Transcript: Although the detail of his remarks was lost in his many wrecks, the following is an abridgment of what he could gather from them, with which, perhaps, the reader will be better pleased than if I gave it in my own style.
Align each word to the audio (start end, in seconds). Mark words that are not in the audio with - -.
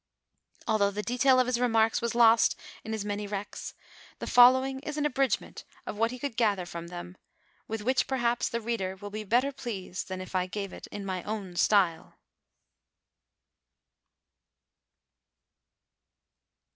Although 0.67 0.89
the 0.89 1.03
detail 1.03 1.39
of 1.39 1.45
his 1.45 1.59
remarks 1.59 2.01
was 2.01 2.15
lost 2.15 2.59
in 2.83 2.91
his 2.91 3.05
many 3.05 3.27
wrecks, 3.27 3.75
the 4.17 4.25
following 4.25 4.79
is 4.79 4.97
an 4.97 5.05
abridgment 5.05 5.63
of 5.85 5.95
what 5.95 6.09
he 6.09 6.17
could 6.17 6.35
gather 6.37 6.65
from 6.65 6.87
them, 6.87 7.17
with 7.67 7.83
which, 7.83 8.07
perhaps, 8.07 8.49
the 8.49 8.61
reader 8.61 8.95
will 8.95 9.11
be 9.11 9.23
better 9.23 9.51
pleased 9.51 10.07
than 10.09 10.19
if 10.19 10.33
I 10.33 10.47
gave 10.47 10.73
it 10.73 10.87
in 10.87 11.05
my 11.05 11.21
own 11.21 11.55
style. 11.55 12.15